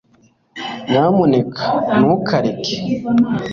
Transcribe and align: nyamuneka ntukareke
nyamuneka 0.89 1.63
ntukareke 1.97 2.75